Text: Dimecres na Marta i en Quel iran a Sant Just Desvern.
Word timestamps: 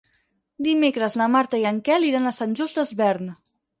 Dimecres 0.67 1.17
na 1.21 1.27
Marta 1.35 1.59
i 1.65 1.67
en 1.73 1.81
Quel 1.91 2.07
iran 2.09 2.25
a 2.31 2.33
Sant 2.39 2.57
Just 2.63 2.81
Desvern. 2.81 3.31